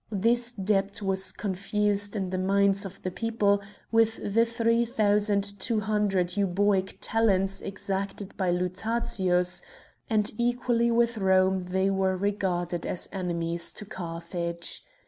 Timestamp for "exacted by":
7.61-8.49